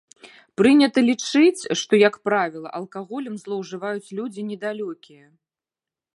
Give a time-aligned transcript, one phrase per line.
[0.59, 5.25] Прынята лічыць, што, як правіла, алкаголем злоўжываюць людзі недалёкія.